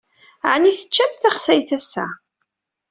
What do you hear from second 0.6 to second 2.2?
teččamt taxsayt ass-a?